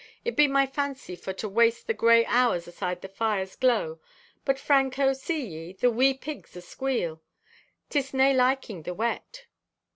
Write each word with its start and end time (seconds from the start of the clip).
It 0.25 0.35
be 0.35 0.47
my 0.47 0.65
fancy 0.65 1.15
for 1.15 1.31
to 1.33 1.47
waste 1.47 1.85
the 1.85 1.93
gray 1.93 2.25
hours 2.25 2.67
aside 2.67 3.01
the 3.03 3.07
fire's 3.07 3.55
glow,—but, 3.55 4.57
Franco, 4.57 5.13
see 5.13 5.45
ye, 5.45 5.73
the 5.73 5.91
wee 5.91 6.15
pigs 6.15 6.57
asqueal! 6.57 7.21
'Tis 7.91 8.11
nay 8.11 8.33
liking 8.33 8.81
the 8.81 8.95
wet. 8.95 9.45